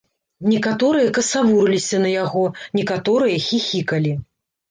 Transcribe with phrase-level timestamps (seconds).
[0.51, 2.43] Некаторыя касавурыліся на яго,
[2.79, 4.15] некаторыя хіхікалі.